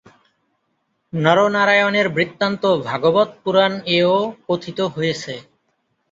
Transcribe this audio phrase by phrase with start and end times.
[1.13, 5.33] নর-নারায়ণের বৃত্তান্ত "ভাগবত পুরাণ"-এও কথিত হয়েছে।